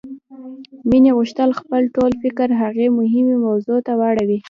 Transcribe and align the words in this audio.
مينې 0.89 1.11
غوښتل 1.17 1.49
خپل 1.59 1.81
ټول 1.95 2.11
فکر 2.23 2.47
هغې 2.61 2.87
مهمې 2.97 3.35
موضوع 3.45 3.79
ته 3.87 3.93
واړوي. 3.99 4.37